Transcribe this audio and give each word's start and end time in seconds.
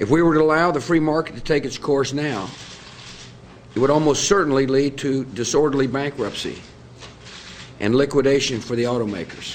If 0.00 0.08
we 0.08 0.22
were 0.22 0.32
to 0.32 0.40
allow 0.40 0.70
the 0.70 0.80
free 0.80 0.98
market 0.98 1.34
to 1.34 1.42
take 1.42 1.66
its 1.66 1.76
course 1.76 2.14
now, 2.14 2.48
it 3.74 3.78
would 3.80 3.90
almost 3.90 4.24
certainly 4.24 4.66
lead 4.66 4.96
to 4.96 5.26
disorderly 5.26 5.86
bankruptcy 5.86 6.62
and 7.80 7.94
liquidation 7.94 8.62
for 8.62 8.76
the 8.76 8.84
automakers. 8.84 9.52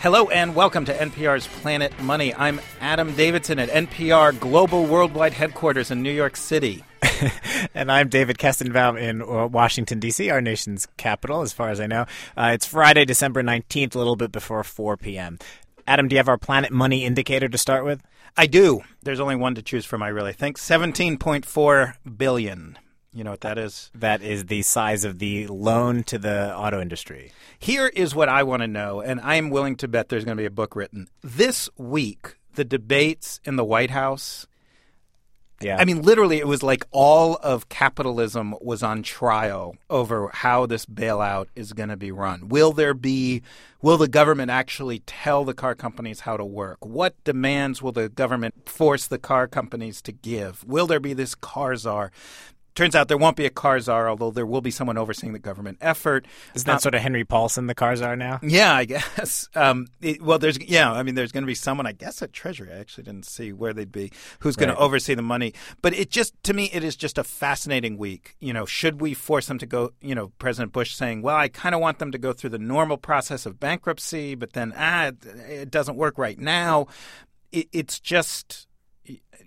Hello 0.00 0.28
and 0.30 0.56
welcome 0.56 0.84
to 0.84 0.92
NPR's 0.92 1.46
Planet 1.46 1.96
Money. 2.00 2.34
I'm 2.34 2.60
Adam 2.80 3.14
Davidson 3.14 3.60
at 3.60 3.68
NPR 3.68 4.38
Global 4.40 4.86
Worldwide 4.86 5.34
Headquarters 5.34 5.92
in 5.92 6.02
New 6.02 6.12
York 6.12 6.36
City. 6.36 6.84
and 7.74 7.90
I'm 7.90 8.08
David 8.08 8.38
Kestenbaum 8.38 9.00
in 9.00 9.22
uh, 9.22 9.46
Washington, 9.46 10.00
D.C., 10.00 10.30
our 10.30 10.40
nation's 10.40 10.86
capital, 10.96 11.42
as 11.42 11.52
far 11.52 11.70
as 11.70 11.80
I 11.80 11.86
know. 11.86 12.06
Uh, 12.36 12.50
it's 12.54 12.66
Friday, 12.66 13.04
December 13.04 13.42
19th, 13.42 13.94
a 13.94 13.98
little 13.98 14.16
bit 14.16 14.32
before 14.32 14.62
4 14.64 14.96
p.m. 14.96 15.38
Adam, 15.86 16.08
do 16.08 16.14
you 16.14 16.18
have 16.18 16.28
our 16.28 16.38
Planet 16.38 16.72
Money 16.72 17.04
indicator 17.04 17.48
to 17.48 17.58
start 17.58 17.84
with? 17.84 18.02
I 18.36 18.46
do. 18.46 18.82
There's 19.02 19.20
only 19.20 19.36
one 19.36 19.54
to 19.54 19.62
choose 19.62 19.84
from, 19.84 20.02
I 20.02 20.08
really 20.08 20.32
think. 20.32 20.58
17.4 20.58 21.94
billion. 22.16 22.78
You 23.12 23.24
know 23.24 23.30
what 23.30 23.40
that 23.42 23.56
is? 23.56 23.90
That 23.94 24.20
is 24.20 24.46
the 24.46 24.62
size 24.62 25.04
of 25.04 25.18
the 25.18 25.46
loan 25.46 26.02
to 26.04 26.18
the 26.18 26.54
auto 26.54 26.80
industry. 26.80 27.32
Here 27.58 27.86
is 27.86 28.14
what 28.14 28.28
I 28.28 28.42
want 28.42 28.60
to 28.60 28.68
know, 28.68 29.00
and 29.00 29.20
I 29.20 29.36
am 29.36 29.48
willing 29.48 29.76
to 29.76 29.88
bet 29.88 30.10
there's 30.10 30.24
going 30.24 30.36
to 30.36 30.40
be 30.40 30.46
a 30.46 30.50
book 30.50 30.76
written. 30.76 31.08
This 31.22 31.70
week, 31.78 32.36
the 32.56 32.64
debates 32.64 33.40
in 33.44 33.56
the 33.56 33.64
White 33.64 33.90
House. 33.90 34.46
Yeah. 35.60 35.78
I 35.78 35.86
mean, 35.86 36.02
literally, 36.02 36.38
it 36.38 36.46
was 36.46 36.62
like 36.62 36.84
all 36.90 37.36
of 37.36 37.68
capitalism 37.68 38.54
was 38.60 38.82
on 38.82 39.02
trial 39.02 39.76
over 39.88 40.28
how 40.28 40.66
this 40.66 40.84
bailout 40.84 41.46
is 41.54 41.72
going 41.72 41.88
to 41.88 41.96
be 41.96 42.12
run. 42.12 42.48
Will 42.48 42.72
there 42.72 42.92
be, 42.92 43.42
will 43.80 43.96
the 43.96 44.08
government 44.08 44.50
actually 44.50 44.98
tell 45.00 45.44
the 45.44 45.54
car 45.54 45.74
companies 45.74 46.20
how 46.20 46.36
to 46.36 46.44
work? 46.44 46.84
What 46.84 47.14
demands 47.24 47.80
will 47.80 47.92
the 47.92 48.10
government 48.10 48.68
force 48.68 49.06
the 49.06 49.18
car 49.18 49.48
companies 49.48 50.02
to 50.02 50.12
give? 50.12 50.62
Will 50.64 50.86
there 50.86 51.00
be 51.00 51.14
this 51.14 51.34
car 51.34 51.74
czar? 51.76 52.12
Turns 52.76 52.94
out 52.94 53.08
there 53.08 53.16
won't 53.16 53.36
be 53.36 53.46
a 53.46 53.50
car 53.50 53.80
czar, 53.80 54.08
although 54.08 54.30
there 54.30 54.46
will 54.46 54.60
be 54.60 54.70
someone 54.70 54.96
overseeing 54.96 55.32
the 55.32 55.40
government 55.40 55.78
effort. 55.80 56.26
Isn't 56.54 56.66
that 56.66 56.76
Uh, 56.76 56.78
sort 56.78 56.94
of 56.94 57.00
Henry 57.00 57.24
Paulson, 57.24 57.66
the 57.66 57.74
car 57.74 57.96
czar 57.96 58.14
now? 58.14 58.38
yeah, 58.42 58.72
I 58.74 58.84
guess. 58.84 59.48
Um, 59.56 59.86
it, 60.02 60.20
well, 60.22 60.38
there's 60.38 60.58
yeah, 60.60 60.92
I 60.92 61.02
mean, 61.02 61.14
there's 61.14 61.32
going 61.32 61.42
to 61.42 61.46
be 61.46 61.54
someone, 61.54 61.86
I 61.86 61.92
guess, 61.92 62.20
at 62.22 62.32
Treasury. 62.32 62.70
I 62.72 62.78
actually 62.78 63.04
didn't 63.04 63.24
see 63.26 63.52
where 63.52 63.72
they'd 63.72 63.90
be, 63.90 64.12
who's 64.40 64.54
going 64.54 64.68
Right. 64.68 64.76
to 64.76 64.80
oversee 64.80 65.14
the 65.14 65.22
money. 65.22 65.54
But 65.82 65.94
it 65.94 66.10
just, 66.10 66.34
to 66.44 66.52
me, 66.54 66.70
it 66.72 66.84
is 66.84 66.94
just 66.94 67.16
a 67.18 67.24
fascinating 67.24 67.96
week. 67.96 68.36
You 68.38 68.52
know, 68.52 68.66
should 68.66 69.00
we 69.00 69.14
force 69.14 69.46
them 69.46 69.58
to 69.58 69.66
go? 69.66 69.92
You 70.02 70.14
know, 70.14 70.32
President 70.38 70.72
Bush 70.72 70.94
saying, 70.94 71.22
"Well, 71.22 71.34
I 71.36 71.48
kind 71.48 71.74
of 71.74 71.80
want 71.80 71.98
them 71.98 72.12
to 72.12 72.18
go 72.18 72.32
through 72.34 72.50
the 72.50 72.58
normal 72.58 72.98
process 72.98 73.46
of 73.46 73.58
bankruptcy, 73.58 74.34
but 74.34 74.52
then 74.52 74.74
ah, 74.76 75.06
it, 75.06 75.24
it 75.48 75.70
doesn't 75.70 75.96
work 75.96 76.18
right 76.18 76.38
now." 76.38 76.86
It, 77.52 77.68
it's 77.72 77.98
just 77.98 78.66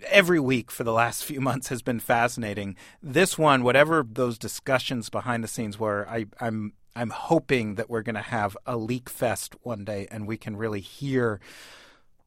every 0.08 0.40
week 0.40 0.72
for 0.72 0.84
the 0.84 0.94
last 0.94 1.24
few 1.26 1.42
months 1.42 1.70
has 1.70 1.82
been 1.82 2.00
fascinating. 2.00 2.76
This 3.02 3.38
one, 3.38 3.64
whatever 3.64 4.06
those 4.10 4.38
discussions 4.38 5.10
behind 5.10 5.44
the 5.44 5.48
scenes 5.48 5.80
were, 5.80 6.08
I, 6.10 6.26
I'm 6.40 6.74
I'm 6.96 7.12
hoping 7.12 7.76
that 7.76 7.90
we're 7.90 8.02
going 8.02 8.16
to 8.16 8.22
have 8.22 8.58
a 8.66 8.76
leak 8.76 9.10
fest 9.10 9.56
one 9.62 9.86
day, 9.86 10.08
and 10.12 10.28
we 10.28 10.38
can 10.38 10.58
really 10.58 10.82
hear 10.82 11.40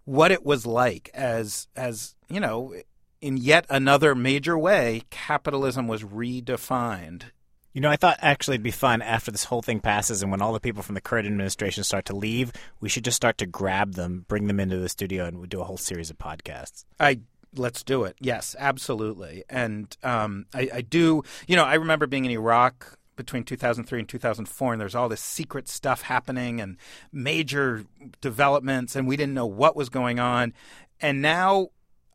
what 0.04 0.32
it 0.32 0.44
was 0.44 0.66
like 0.66 1.10
as 1.14 1.68
as 1.76 2.14
you 2.28 2.40
know, 2.40 2.74
in 3.20 3.36
yet 3.36 3.66
another 3.68 4.14
major 4.14 4.58
way, 4.58 5.02
capitalism 5.10 5.88
was 5.88 6.02
redefined. 6.02 7.24
You 7.72 7.80
know, 7.80 7.90
I 7.90 7.96
thought 7.96 8.18
actually 8.20 8.56
it'd 8.56 8.64
be 8.64 8.70
fun 8.70 9.00
after 9.00 9.30
this 9.30 9.44
whole 9.44 9.62
thing 9.62 9.80
passes 9.80 10.22
and 10.22 10.30
when 10.30 10.42
all 10.42 10.52
the 10.52 10.60
people 10.60 10.82
from 10.82 10.94
the 10.94 11.00
current 11.00 11.26
administration 11.26 11.84
start 11.84 12.04
to 12.06 12.16
leave, 12.16 12.52
we 12.80 12.88
should 12.88 13.04
just 13.04 13.16
start 13.16 13.38
to 13.38 13.46
grab 13.46 13.94
them, 13.94 14.26
bring 14.28 14.46
them 14.46 14.60
into 14.60 14.78
the 14.78 14.88
studio, 14.88 15.24
and 15.24 15.40
we 15.40 15.46
do 15.46 15.60
a 15.60 15.64
whole 15.64 15.78
series 15.78 16.10
of 16.10 16.18
podcasts. 16.18 16.84
I 17.00 17.20
let's 17.54 17.82
do 17.82 18.04
it. 18.04 18.16
Yes, 18.20 18.56
absolutely. 18.58 19.44
And 19.48 19.96
um, 20.02 20.46
I, 20.54 20.68
I 20.74 20.80
do. 20.82 21.22
You 21.46 21.56
know, 21.56 21.64
I 21.64 21.74
remember 21.74 22.06
being 22.06 22.24
in 22.24 22.30
Iraq 22.30 22.98
between 23.16 23.44
2003 23.44 24.00
and 24.00 24.08
2004, 24.08 24.72
and 24.72 24.80
there's 24.80 24.94
all 24.94 25.08
this 25.08 25.20
secret 25.20 25.68
stuff 25.68 26.02
happening 26.02 26.60
and 26.60 26.76
major 27.12 27.84
developments, 28.20 28.96
and 28.96 29.06
we 29.06 29.16
didn't 29.16 29.34
know 29.34 29.46
what 29.46 29.76
was 29.76 29.88
going 29.88 30.18
on. 30.18 30.54
And 31.00 31.22
now, 31.22 31.68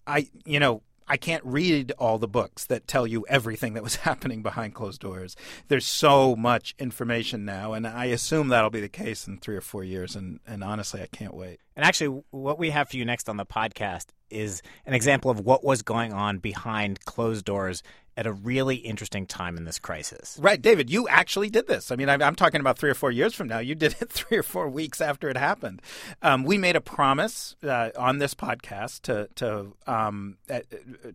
I, 0.06 0.30
you 0.46 0.60
know. 0.60 0.82
I 1.08 1.18
can't 1.18 1.44
read 1.46 1.94
all 1.98 2.18
the 2.18 2.28
books 2.28 2.66
that 2.66 2.88
tell 2.88 3.08
you 3.08 3.26
everything 3.30 3.74
that 3.74 3.84
was 3.84 3.96
happening 4.08 4.42
behind 4.42 4.74
closed 4.74 5.02
doors. 5.02 5.36
There's 5.68 5.86
so 5.86 6.36
much 6.36 6.76
information 6.80 7.46
now, 7.46 7.74
and 7.74 7.88
I 7.88 8.06
assume 8.06 8.50
that'll 8.50 8.70
be 8.70 8.82
the 8.82 8.90
case 8.90 9.28
in 9.28 9.38
three 9.38 9.56
or 9.56 9.62
four 9.62 9.84
years. 9.84 10.16
And, 10.16 10.40
and 10.46 10.64
honestly, 10.64 11.02
I 11.02 11.08
can't 11.08 11.34
wait. 11.34 11.60
And 11.76 11.86
actually, 11.86 12.24
what 12.32 12.60
we 12.60 12.72
have 12.72 12.90
for 12.90 12.98
you 12.98 13.06
next 13.06 13.30
on 13.30 13.38
the 13.38 13.46
podcast 13.46 14.08
is 14.30 14.62
an 14.86 14.94
example 14.94 15.32
of 15.32 15.40
what 15.40 15.64
was 15.64 15.82
going 15.82 16.12
on 16.12 16.40
behind 16.40 17.06
closed 17.06 17.46
doors 17.46 17.84
at 18.18 18.26
a 18.26 18.34
really 18.34 18.78
interesting 18.78 19.28
time 19.28 19.56
in 19.58 19.64
this 19.64 19.78
crisis. 19.78 20.38
Right, 20.42 20.60
David, 20.60 20.90
you 20.90 21.08
actually 21.08 21.52
did 21.52 21.68
this. 21.68 21.92
I 21.92 21.96
mean, 21.96 22.10
I'm, 22.10 22.36
talking 22.36 22.60
about 22.60 22.78
three 22.80 22.90
or 22.90 22.96
four 22.96 23.12
years 23.12 23.34
from 23.34 23.48
now. 23.48 23.60
You 23.60 23.76
did 23.76 23.96
it 24.02 24.10
three 24.12 24.38
or 24.38 24.44
four 24.44 24.68
weeks 24.68 25.00
after 25.00 25.30
it 25.30 25.38
happened. 25.38 25.82
Um, 26.24 26.44
we 26.44 26.58
made 26.58 26.76
a 26.76 26.82
promise 26.82 27.56
uh, 27.64 27.92
on 27.98 28.18
this 28.18 28.34
podcast 28.34 29.02
to 29.04 29.30
to 29.36 29.74
um, 29.86 30.38
uh, 30.50 30.62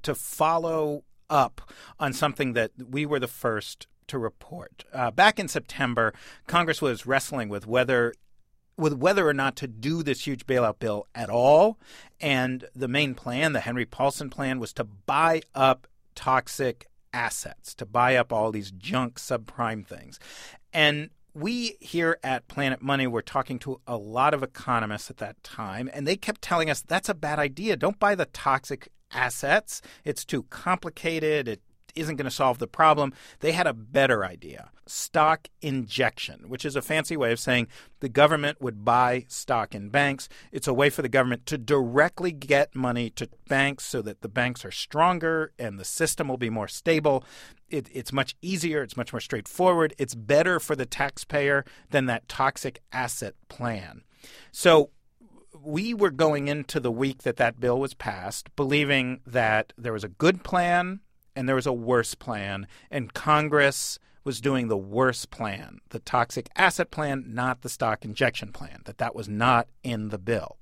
to 0.03 0.15
follow 0.15 1.03
up 1.29 1.61
on 1.99 2.13
something 2.13 2.53
that 2.53 2.71
we 2.91 3.05
were 3.05 3.19
the 3.19 3.29
first 3.29 3.89
to 4.09 4.19
report. 4.19 4.85
Uh, 4.93 5.11
back 5.11 5.39
in 5.39 5.49
September, 5.49 6.13
Congress 6.47 6.81
was 6.81 7.07
wrestling 7.07 7.49
with 7.49 7.67
whether 7.67 8.15
with 8.77 8.95
whether 8.95 9.27
or 9.27 9.35
not 9.35 9.57
to 9.57 9.67
do 9.67 10.03
this 10.03 10.27
huge 10.27 10.47
bailout 10.47 10.79
bill 10.79 11.07
at 11.15 11.31
all. 11.31 11.79
And 12.21 12.67
the 12.75 12.89
main 12.89 13.15
plan, 13.15 13.53
the 13.53 13.61
Henry 13.61 13.87
Paulson 13.87 14.31
plan, 14.31 14.59
was 14.59 14.73
to 14.75 14.85
buy 14.85 15.43
up 15.55 15.87
toxic 16.15 16.87
assets, 17.13 17.75
to 17.77 17.87
buy 17.87 18.17
up 18.17 18.33
all 18.33 18.51
these 18.51 18.71
junk 18.71 19.19
subprime 19.19 19.87
things. 19.87 20.19
And 20.73 21.11
we 21.35 21.77
here 21.81 22.19
at 22.23 22.49
Planet 22.49 22.83
Money 22.83 23.07
were 23.07 23.23
talking 23.23 23.59
to 23.61 23.81
a 23.87 23.97
lot 23.97 24.35
of 24.35 24.43
economists 24.43 25.11
at 25.11 25.19
that 25.19 25.43
time, 25.43 25.89
and 25.93 26.07
they 26.07 26.17
kept 26.17 26.43
telling 26.43 26.69
us 26.69 26.83
that's 26.83 27.09
a 27.09 27.15
bad 27.15 27.39
idea. 27.39 27.77
Don't 27.77 27.99
buy 27.99 28.15
the 28.15 28.27
toxic 28.27 28.89
assets. 29.13 29.81
It's 30.05 30.25
too 30.25 30.45
complicated. 30.45 31.49
It 31.49 31.61
isn't 31.95 32.17
going 32.17 32.25
to 32.25 32.31
solve 32.31 32.59
the 32.59 32.67
problem. 32.67 33.13
They 33.41 33.53
had 33.53 33.67
a 33.67 33.75
better 33.75 34.25
idea 34.25 34.71
stock 34.87 35.49
injection, 35.61 36.45
which 36.49 36.65
is 36.65 36.77
a 36.77 36.83
fancy 36.83 37.17
way 37.17 37.33
of 37.33 37.41
saying 37.41 37.69
the 38.01 38.09
government 38.09 38.61
would 38.61 38.85
buy 38.85 39.25
stock 39.29 39.75
in 39.75 39.89
banks. 39.89 40.29
It's 40.51 40.67
a 40.67 40.75
way 40.75 40.91
for 40.91 41.03
the 41.03 41.09
government 41.09 41.47
to 41.47 41.59
directly 41.59 42.33
get 42.33 42.75
money 42.75 43.11
to 43.11 43.29
banks 43.49 43.85
so 43.85 44.03
that 44.03 44.21
the 44.21 44.29
banks 44.29 44.65
are 44.65 44.71
stronger 44.71 45.53
and 45.59 45.79
the 45.79 45.85
system 45.85 46.29
will 46.29 46.37
be 46.37 46.51
more 46.51 46.69
stable. 46.69 47.25
It, 47.71 47.89
it's 47.93 48.13
much 48.13 48.37
easier, 48.43 48.83
it's 48.83 48.97
much 48.97 49.13
more 49.13 49.21
straightforward, 49.21 49.95
it's 49.99 50.15
better 50.15 50.61
for 50.61 50.77
the 50.77 50.87
taxpayer 50.87 51.65
than 51.91 52.07
that 52.07 52.29
toxic 52.29 52.81
asset 52.93 53.35
plan. 53.49 54.03
So, 54.51 54.91
we 55.65 55.95
were 55.95 56.11
going 56.11 56.49
into 56.49 56.81
the 56.81 56.91
week 56.91 57.23
that 57.23 57.37
that 57.37 57.61
bill 57.61 57.79
was 57.79 57.95
passed 57.95 58.55
believing 58.57 59.21
that 59.25 59.73
there 59.79 59.93
was 59.93 60.03
a 60.03 60.09
good 60.09 60.43
plan 60.43 60.99
and 61.35 61.49
there 61.49 61.57
was 61.57 61.67
a 61.67 61.73
worse 61.73 62.15
plan, 62.15 62.67
and 62.91 63.15
Congress 63.15 63.99
was 64.25 64.41
doing 64.41 64.69
the 64.69 64.77
worse 64.77 65.25
plan, 65.25 65.81
the 65.89 65.99
toxic 65.99 66.49
asset 66.57 66.91
plan, 66.91 67.25
not 67.27 67.63
the 67.63 67.69
stock 67.69 68.05
injection 68.05 68.53
plan, 68.53 68.83
that 68.85 68.99
that 68.99 69.15
was 69.15 69.29
not 69.29 69.69
in 69.83 70.11
the 70.11 70.19
bill. 70.19 70.59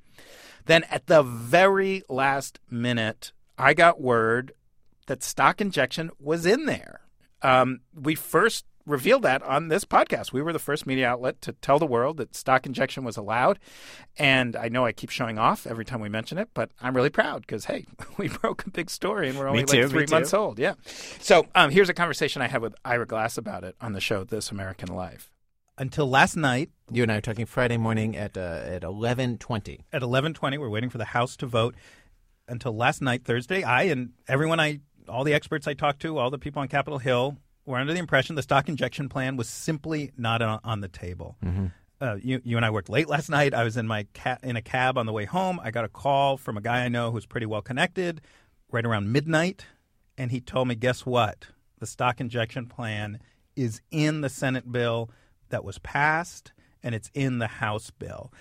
Then 0.66 0.84
at 0.84 1.06
the 1.06 1.22
very 1.22 2.03
last 2.09 2.59
minute, 2.70 3.32
I 3.59 3.75
got 3.75 4.00
word 4.00 4.53
that 5.06 5.22
stock 5.22 5.60
injection 5.60 6.10
was 6.19 6.47
in 6.47 6.66
there. 6.66 7.00
Um, 7.42 7.80
we 7.95 8.15
first 8.15 8.65
revealed 8.91 9.22
that 9.22 9.42
on 9.42 9.69
this 9.69 9.84
podcast. 9.84 10.33
We 10.33 10.42
were 10.42 10.53
the 10.53 10.59
first 10.59 10.87
media 10.87 11.09
outlet 11.09 11.41
to 11.42 11.53
tell 11.53 11.78
the 11.78 11.87
world 11.87 12.16
that 12.19 12.34
stock 12.34 12.66
injection 12.66 13.04
was 13.04 13.16
allowed. 13.16 13.59
And 14.19 14.57
I 14.57 14.69
know 14.69 14.84
I 14.84 14.92
keep 14.92 15.10
showing 15.10 15.39
off 15.39 15.66
every 15.66 15.84
time 15.84 16.01
we 16.01 16.09
mention 16.09 16.37
it, 16.39 16.48
but 16.53 16.71
I'm 16.81 16.95
really 16.95 17.10
proud 17.10 17.42
because, 17.42 17.66
hey, 17.66 17.87
we 18.19 18.28
broke 18.28 18.66
a 18.66 18.71
big 18.71 18.91
story 18.91 19.28
and 19.28 19.39
we're 19.39 19.48
only 19.48 19.65
too, 19.65 19.83
like 19.83 19.91
three 19.91 20.07
months 20.07 20.34
old. 20.34 20.59
Yeah. 20.59 20.75
So 21.21 21.47
um, 21.54 21.71
here's 21.71 21.89
a 21.89 21.95
conversation 21.95 22.42
I 22.42 22.48
had 22.48 22.60
with 22.63 22.75
Ira 22.84 23.07
Glass 23.07 23.39
about 23.39 23.65
it 23.65 23.77
on 23.81 23.92
the 23.92 24.01
show 24.01 24.25
This 24.25 24.51
American 24.51 24.95
Life. 24.95 25.31
Until 25.78 26.07
last 26.09 26.36
night, 26.36 26.69
You 26.91 27.04
and 27.04 27.10
I 27.13 27.16
are 27.16 27.21
talking 27.22 27.47
Friday 27.47 27.78
morning 27.78 28.15
at 28.15 28.36
uh, 28.36 28.60
at 28.65 28.84
eleven 28.84 29.39
twenty. 29.39 29.86
at 29.93 30.03
11:20 30.03 30.59
we're 30.59 30.69
waiting 30.69 30.91
for 30.91 30.98
the 30.98 31.07
house 31.07 31.36
to 31.39 31.47
vote 31.47 31.75
until 32.47 32.77
last 32.77 33.01
night 33.01 33.25
Thursday 33.25 33.63
I 33.63 33.84
and 33.84 34.10
everyone 34.28 34.60
I 34.60 34.81
all 35.09 35.25
the 35.25 35.33
experts 35.33 35.66
I 35.66 35.72
talked 35.72 36.03
to 36.03 36.19
all 36.19 36.28
the 36.28 36.39
people 36.39 36.60
on 36.60 36.69
Capitol 36.69 36.98
Hill 36.98 37.39
were 37.71 37.78
under 37.78 37.93
the 37.93 37.99
impression 37.99 38.34
the 38.37 38.43
stock 38.43 38.69
injection 38.69 39.09
plan 39.09 39.37
was 39.37 39.49
simply 39.49 40.13
not 40.17 40.43
on, 40.43 40.61
on 40.65 40.81
the 40.81 40.89
table. 40.89 41.37
Uh, 42.01 42.17
you, 42.22 42.41
you 42.45 42.57
and 42.57 42.65
I 42.65 42.71
worked 42.71 42.89
late 42.89 43.09
last 43.09 43.28
night. 43.28 43.53
I 43.53 43.63
was 43.63 43.77
in 43.77 43.87
my 43.87 44.07
ca- 44.15 44.39
in 44.43 44.57
a 44.57 44.63
cab 44.63 44.97
on 44.97 45.05
the 45.07 45.13
way 45.13 45.27
home. 45.27 45.61
I 45.63 45.71
got 45.71 45.84
a 45.84 45.89
call 45.89 46.37
from 46.39 46.57
a 46.57 46.61
guy 46.63 46.84
I 46.84 46.89
know 46.89 47.11
who's 47.11 47.27
pretty 47.27 47.47
well 47.47 47.61
connected 47.61 48.22
right 48.72 48.87
around 48.87 49.13
midnight, 49.13 49.67
and 50.17 50.31
he 50.31 50.41
told 50.41 50.69
me, 50.69 50.75
guess 50.77 51.05
what? 51.05 51.49
The 51.78 51.87
stock 51.87 52.21
injection 52.21 52.67
plan 52.67 53.21
is 53.57 53.81
in 53.91 54.22
the 54.22 54.28
Senate 54.31 54.71
bill 54.72 55.11
that 55.51 55.63
was 55.65 55.78
passed, 55.81 56.53
and 56.83 56.95
it's 56.95 57.11
in 57.13 57.39
the 57.39 57.47
House 57.49 57.91
bill. 57.91 58.33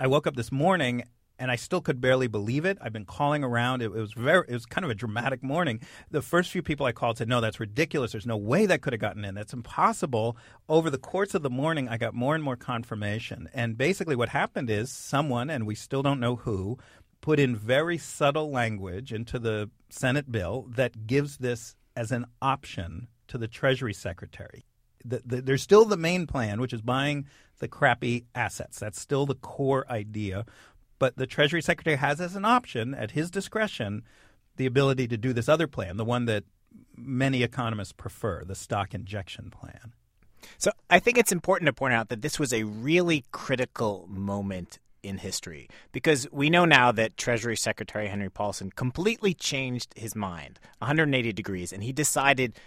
I 0.00 0.06
woke 0.06 0.26
up 0.26 0.36
this 0.36 0.50
morning 0.52 1.02
and 1.38 1.50
I 1.50 1.56
still 1.56 1.80
could 1.80 2.00
barely 2.00 2.26
believe 2.26 2.64
it. 2.64 2.78
I've 2.80 2.92
been 2.92 3.04
calling 3.04 3.42
around. 3.42 3.82
It, 3.82 3.86
it, 3.86 3.90
was 3.90 4.12
very, 4.12 4.44
it 4.48 4.52
was 4.52 4.66
kind 4.66 4.84
of 4.84 4.90
a 4.90 4.94
dramatic 4.94 5.42
morning. 5.42 5.80
The 6.10 6.22
first 6.22 6.50
few 6.50 6.62
people 6.62 6.86
I 6.86 6.92
called 6.92 7.18
said, 7.18 7.28
"No, 7.28 7.40
that's 7.40 7.60
ridiculous. 7.60 8.12
There's 8.12 8.26
no 8.26 8.36
way 8.36 8.66
that 8.66 8.82
could 8.82 8.92
have 8.92 9.00
gotten 9.00 9.24
in. 9.24 9.34
That's 9.34 9.52
impossible." 9.52 10.36
Over 10.68 10.90
the 10.90 10.98
course 10.98 11.34
of 11.34 11.42
the 11.42 11.50
morning, 11.50 11.88
I 11.88 11.96
got 11.96 12.14
more 12.14 12.34
and 12.34 12.44
more 12.44 12.56
confirmation. 12.56 13.48
And 13.52 13.76
basically, 13.76 14.16
what 14.16 14.30
happened 14.30 14.70
is 14.70 14.90
someone, 14.90 15.50
and 15.50 15.66
we 15.66 15.74
still 15.74 16.02
don't 16.02 16.20
know 16.20 16.36
who, 16.36 16.78
put 17.20 17.40
in 17.40 17.56
very 17.56 17.98
subtle 17.98 18.50
language 18.50 19.12
into 19.12 19.38
the 19.38 19.70
Senate 19.88 20.30
bill 20.30 20.66
that 20.68 21.06
gives 21.06 21.38
this 21.38 21.74
as 21.96 22.12
an 22.12 22.26
option 22.42 23.08
to 23.28 23.38
the 23.38 23.48
Treasury 23.48 23.94
Secretary. 23.94 24.64
The, 25.04 25.22
the, 25.24 25.42
there's 25.42 25.62
still 25.62 25.84
the 25.84 25.96
main 25.96 26.26
plan, 26.26 26.60
which 26.60 26.72
is 26.72 26.82
buying 26.82 27.26
the 27.60 27.68
crappy 27.68 28.26
assets. 28.34 28.78
That's 28.78 29.00
still 29.00 29.26
the 29.26 29.34
core 29.34 29.86
idea 29.90 30.44
but 31.04 31.18
the 31.18 31.26
Treasury 31.26 31.60
Secretary 31.60 31.96
has 31.96 32.18
as 32.18 32.34
an 32.34 32.46
option, 32.46 32.94
at 32.94 33.10
his 33.10 33.30
discretion, 33.30 34.04
the 34.56 34.64
ability 34.64 35.06
to 35.06 35.18
do 35.18 35.34
this 35.34 35.50
other 35.50 35.66
plan, 35.66 35.98
the 35.98 36.04
one 36.04 36.24
that 36.24 36.44
many 36.96 37.42
economists 37.42 37.92
prefer, 37.92 38.42
the 38.42 38.54
stock 38.54 38.94
injection 38.94 39.50
plan. 39.50 39.92
So 40.56 40.70
I 40.88 41.00
think 41.00 41.18
it's 41.18 41.30
important 41.30 41.66
to 41.66 41.74
point 41.74 41.92
out 41.92 42.08
that 42.08 42.22
this 42.22 42.38
was 42.38 42.54
a 42.54 42.62
really 42.62 43.26
critical 43.32 44.06
moment 44.08 44.78
in 45.02 45.18
history 45.18 45.68
because 45.92 46.26
we 46.32 46.48
know 46.48 46.64
now 46.64 46.90
that 46.90 47.18
Treasury 47.18 47.58
Secretary 47.58 48.08
Henry 48.08 48.30
Paulson 48.30 48.70
completely 48.70 49.34
changed 49.34 49.92
his 49.96 50.16
mind 50.16 50.58
180 50.78 51.34
degrees 51.34 51.70
and 51.70 51.84
he 51.84 51.92
decided 51.92 52.58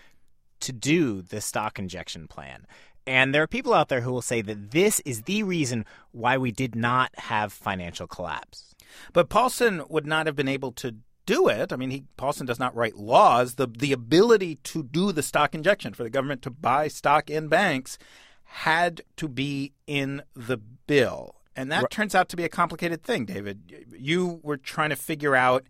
to 0.60 0.72
do 0.72 1.24
the 1.24 1.42
stock 1.42 1.80
injection 1.80 2.28
plan. 2.28 2.68
And 3.08 3.34
there 3.34 3.42
are 3.42 3.48
people 3.48 3.74
out 3.74 3.88
there 3.88 4.02
who 4.02 4.12
will 4.12 4.22
say 4.22 4.42
that 4.42 4.72
this 4.72 5.00
is 5.00 5.24
the 5.24 5.42
reason 5.44 5.86
why 6.12 6.38
we 6.38 6.52
did 6.52 6.76
not 6.76 7.10
have 7.18 7.54
financial 7.54 8.06
collapse. 8.06 8.76
But 9.14 9.30
Paulson 9.30 9.82
would 9.90 10.06
not 10.06 10.26
have 10.26 10.36
been 10.36 10.50
able 10.50 10.74
to 10.74 10.96
do 11.26 11.48
it. 11.48 11.72
I 11.72 11.78
mean, 11.78 11.90
he, 11.90 12.04
Paulson 12.18 12.46
does 12.46 12.60
not 12.60 12.76
write 12.76 12.98
laws. 12.98 13.56
The 13.56 13.68
the 13.68 13.94
ability 13.94 14.56
to 14.64 14.84
do 14.84 15.12
the 15.12 15.24
stock 15.24 15.56
injection 15.56 15.94
for 15.94 16.04
the 16.04 16.10
government 16.10 16.42
to 16.44 16.50
buy 16.50 16.90
stock 16.90 17.30
in 17.30 17.48
banks 17.48 17.98
had 18.44 19.02
to 19.18 19.28
be 19.28 19.74
in 19.88 20.24
the 20.36 20.58
bill. 20.58 21.36
And 21.56 21.72
that 21.72 21.84
right. 21.84 21.92
turns 21.92 22.14
out 22.14 22.30
to 22.30 22.38
be 22.38 22.44
a 22.44 22.50
complicated 22.50 23.04
thing, 23.04 23.26
David. 23.26 23.88
You 23.98 24.40
were 24.44 24.58
trying 24.58 24.90
to 24.90 24.96
figure 24.96 25.36
out 25.36 25.66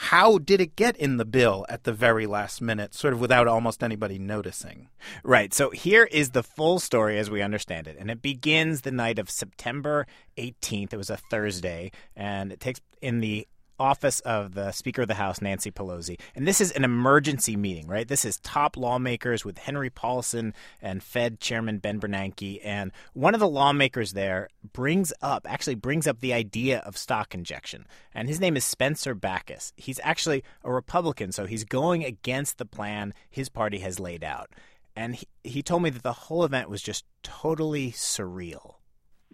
how 0.00 0.38
did 0.38 0.60
it 0.60 0.76
get 0.76 0.96
in 0.96 1.16
the 1.16 1.24
bill 1.24 1.66
at 1.68 1.82
the 1.82 1.92
very 1.92 2.24
last 2.24 2.62
minute, 2.62 2.94
sort 2.94 3.12
of 3.12 3.20
without 3.20 3.48
almost 3.48 3.82
anybody 3.82 4.16
noticing? 4.16 4.90
Right. 5.24 5.52
So 5.52 5.70
here 5.70 6.04
is 6.04 6.30
the 6.30 6.44
full 6.44 6.78
story 6.78 7.18
as 7.18 7.30
we 7.30 7.42
understand 7.42 7.88
it. 7.88 7.96
And 7.98 8.08
it 8.08 8.22
begins 8.22 8.82
the 8.82 8.92
night 8.92 9.18
of 9.18 9.28
September 9.28 10.06
18th. 10.36 10.92
It 10.92 10.96
was 10.98 11.10
a 11.10 11.16
Thursday, 11.16 11.90
and 12.14 12.52
it 12.52 12.60
takes 12.60 12.80
in 13.02 13.18
the 13.18 13.48
office 13.78 14.20
of 14.20 14.54
the 14.54 14.72
Speaker 14.72 15.02
of 15.02 15.08
the 15.08 15.14
House, 15.14 15.40
Nancy 15.40 15.70
Pelosi. 15.70 16.18
And 16.34 16.46
this 16.46 16.60
is 16.60 16.72
an 16.72 16.84
emergency 16.84 17.56
meeting, 17.56 17.86
right? 17.86 18.06
This 18.06 18.24
is 18.24 18.38
top 18.40 18.76
lawmakers 18.76 19.44
with 19.44 19.58
Henry 19.58 19.90
Paulson 19.90 20.54
and 20.80 21.02
Fed 21.02 21.40
Chairman 21.40 21.78
Ben 21.78 22.00
Bernanke. 22.00 22.60
And 22.64 22.92
one 23.12 23.34
of 23.34 23.40
the 23.40 23.48
lawmakers 23.48 24.12
there 24.12 24.48
brings 24.72 25.12
up, 25.22 25.46
actually 25.48 25.76
brings 25.76 26.06
up 26.06 26.20
the 26.20 26.32
idea 26.32 26.78
of 26.80 26.96
stock 26.96 27.34
injection. 27.34 27.86
And 28.14 28.28
his 28.28 28.40
name 28.40 28.56
is 28.56 28.64
Spencer 28.64 29.14
Bachus. 29.14 29.72
He's 29.76 30.00
actually 30.02 30.44
a 30.64 30.72
Republican, 30.72 31.32
so 31.32 31.46
he's 31.46 31.64
going 31.64 32.04
against 32.04 32.58
the 32.58 32.66
plan 32.66 33.14
his 33.30 33.48
party 33.48 33.78
has 33.78 34.00
laid 34.00 34.24
out. 34.24 34.50
And 34.96 35.14
he, 35.14 35.28
he 35.44 35.62
told 35.62 35.82
me 35.82 35.90
that 35.90 36.02
the 36.02 36.12
whole 36.12 36.44
event 36.44 36.68
was 36.68 36.82
just 36.82 37.04
totally 37.22 37.92
surreal. 37.92 38.74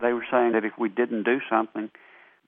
They 0.01 0.13
were 0.13 0.27
saying 0.31 0.53
that 0.53 0.65
if 0.65 0.73
we 0.79 0.89
didn't 0.89 1.23
do 1.23 1.39
something, 1.49 1.91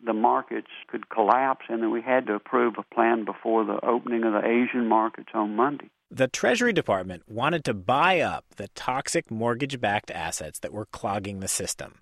the 0.05 0.13
markets 0.13 0.69
could 0.89 1.09
collapse 1.09 1.67
and 1.69 1.83
that 1.83 1.91
we 1.91 2.03
had 2.03 2.27
to 2.27 2.35
approve 2.35 2.75
a 2.79 2.95
plan 2.95 3.25
before 3.25 3.65
the 3.65 3.85
opening 3.85 4.25
of 4.25 4.33
the 4.33 4.47
Asian 4.47 4.87
markets 4.87 5.31
on 5.35 5.57
Monday. 5.57 5.91
The 6.11 6.29
Treasury 6.29 6.73
Department 6.73 7.25
wanted 7.27 7.65
to 7.65 7.75
buy 7.75 8.21
up 8.21 8.45
the 8.57 8.69
toxic 8.69 9.31
mortgage 9.31 9.81
backed 9.81 10.11
assets 10.11 10.61
that 10.61 10.73
were 10.73 10.87
clogging 10.87 11.41
the 11.41 11.49
system. 11.49 11.95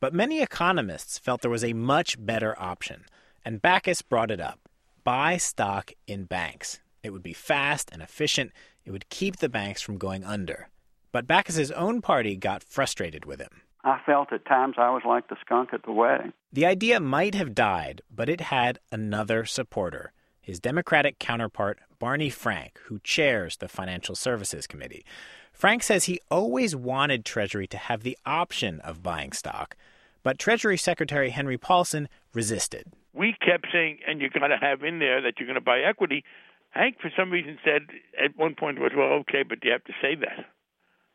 But 0.00 0.14
many 0.14 0.40
economists 0.40 1.18
felt 1.18 1.42
there 1.42 1.50
was 1.50 1.64
a 1.64 1.74
much 1.74 2.16
better 2.18 2.58
option, 2.58 3.04
and 3.44 3.60
Bachus 3.60 4.02
brought 4.06 4.30
it 4.30 4.40
up 4.40 4.58
buy 5.04 5.36
stock 5.36 5.92
in 6.06 6.24
banks. 6.24 6.80
It 7.02 7.10
would 7.10 7.22
be 7.22 7.32
fast 7.32 7.90
and 7.92 8.02
efficient, 8.02 8.52
it 8.84 8.90
would 8.90 9.08
keep 9.08 9.36
the 9.36 9.48
banks 9.48 9.82
from 9.82 9.98
going 9.98 10.24
under. 10.24 10.68
But 11.12 11.26
Bachus's 11.26 11.70
own 11.72 12.00
party 12.00 12.36
got 12.36 12.62
frustrated 12.62 13.24
with 13.24 13.40
him. 13.40 13.62
I 13.84 13.98
felt 14.04 14.32
at 14.32 14.44
times 14.44 14.76
I 14.78 14.90
was 14.90 15.02
like 15.06 15.28
the 15.28 15.36
skunk 15.40 15.70
at 15.72 15.84
the 15.84 15.92
wedding. 15.92 16.32
The 16.52 16.66
idea 16.66 17.00
might 17.00 17.34
have 17.34 17.54
died, 17.54 18.02
but 18.14 18.28
it 18.28 18.40
had 18.42 18.78
another 18.92 19.44
supporter 19.44 20.12
his 20.42 20.58
Democratic 20.58 21.18
counterpart, 21.18 21.78
Barney 21.98 22.30
Frank, 22.30 22.80
who 22.86 22.98
chairs 23.04 23.58
the 23.58 23.68
Financial 23.68 24.16
Services 24.16 24.66
Committee. 24.66 25.04
Frank 25.52 25.82
says 25.82 26.04
he 26.04 26.18
always 26.30 26.74
wanted 26.74 27.24
Treasury 27.24 27.66
to 27.68 27.76
have 27.76 28.02
the 28.02 28.18
option 28.24 28.80
of 28.80 29.02
buying 29.02 29.32
stock, 29.32 29.76
but 30.22 30.38
Treasury 30.38 30.76
Secretary 30.76 31.30
Henry 31.30 31.58
Paulson 31.58 32.08
resisted. 32.34 32.86
We 33.12 33.36
kept 33.46 33.66
saying, 33.72 33.98
and 34.08 34.20
you're 34.20 34.30
going 34.30 34.50
to 34.50 34.56
have 34.56 34.82
in 34.82 34.98
there 34.98 35.20
that 35.22 35.34
you're 35.38 35.46
going 35.46 35.54
to 35.54 35.60
buy 35.60 35.80
equity. 35.80 36.24
Hank, 36.70 36.96
for 37.00 37.10
some 37.16 37.30
reason, 37.30 37.58
said 37.64 37.82
at 38.18 38.36
one 38.36 38.54
point 38.54 38.80
was, 38.80 38.92
well, 38.96 39.12
okay, 39.20 39.44
but 39.48 39.58
you 39.62 39.70
have 39.72 39.84
to 39.84 39.92
say 40.00 40.14
that 40.16 40.46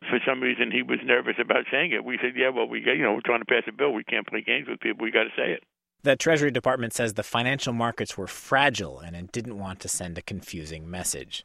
for 0.00 0.18
some 0.26 0.40
reason 0.40 0.70
he 0.70 0.82
was 0.82 0.98
nervous 1.04 1.36
about 1.40 1.64
saying 1.70 1.92
it. 1.92 2.04
We 2.04 2.18
said, 2.20 2.32
yeah, 2.36 2.50
well, 2.50 2.68
we 2.68 2.80
you 2.80 3.02
know 3.02 3.14
we're 3.14 3.20
trying 3.24 3.40
to 3.40 3.46
pass 3.46 3.64
a 3.68 3.72
bill. 3.72 3.92
We 3.92 4.04
can't 4.04 4.26
play 4.26 4.42
games 4.42 4.68
with 4.68 4.80
people. 4.80 5.04
We 5.04 5.10
got 5.10 5.24
to 5.24 5.36
say 5.36 5.52
it. 5.52 5.64
The 6.02 6.16
Treasury 6.16 6.50
Department 6.50 6.92
says 6.92 7.14
the 7.14 7.22
financial 7.22 7.72
markets 7.72 8.16
were 8.16 8.28
fragile 8.28 9.00
and 9.00 9.16
it 9.16 9.32
didn't 9.32 9.58
want 9.58 9.80
to 9.80 9.88
send 9.88 10.16
a 10.16 10.22
confusing 10.22 10.88
message. 10.88 11.44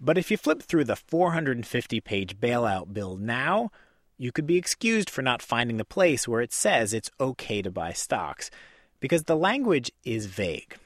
But 0.00 0.18
if 0.18 0.30
you 0.30 0.36
flip 0.36 0.62
through 0.62 0.84
the 0.84 0.96
450 0.96 2.00
page 2.00 2.38
bailout 2.38 2.92
bill 2.92 3.16
now, 3.16 3.70
you 4.18 4.32
could 4.32 4.46
be 4.46 4.56
excused 4.56 5.08
for 5.08 5.22
not 5.22 5.42
finding 5.42 5.76
the 5.76 5.84
place 5.84 6.28
where 6.28 6.40
it 6.40 6.52
says 6.52 6.92
it's 6.92 7.10
okay 7.20 7.62
to 7.62 7.70
buy 7.70 7.92
stocks, 7.92 8.50
because 9.00 9.24
the 9.24 9.36
language 9.36 9.90
is 10.04 10.26
vague. 10.26 10.76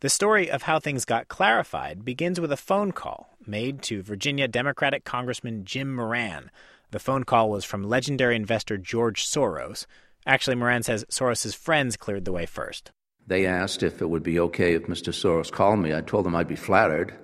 The 0.00 0.08
story 0.08 0.50
of 0.50 0.62
how 0.62 0.80
things 0.80 1.04
got 1.04 1.28
clarified 1.28 2.06
begins 2.06 2.40
with 2.40 2.50
a 2.50 2.56
phone 2.56 2.90
call 2.90 3.36
made 3.46 3.82
to 3.82 4.02
Virginia 4.02 4.48
Democratic 4.48 5.04
Congressman 5.04 5.66
Jim 5.66 5.94
Moran. 5.94 6.50
The 6.90 6.98
phone 6.98 7.24
call 7.24 7.50
was 7.50 7.66
from 7.66 7.82
legendary 7.82 8.34
investor 8.34 8.78
George 8.78 9.26
Soros. 9.26 9.84
Actually, 10.24 10.56
Moran 10.56 10.84
says 10.84 11.04
Soros' 11.10 11.54
friends 11.54 11.98
cleared 11.98 12.24
the 12.24 12.32
way 12.32 12.46
first. 12.46 12.92
They 13.26 13.44
asked 13.44 13.82
if 13.82 14.00
it 14.00 14.08
would 14.08 14.22
be 14.22 14.40
okay 14.40 14.72
if 14.72 14.84
Mr. 14.84 15.12
Soros 15.12 15.52
called 15.52 15.80
me. 15.80 15.94
I 15.94 16.00
told 16.00 16.24
them 16.24 16.34
I'd 16.34 16.48
be 16.48 16.56
flattered 16.56 17.14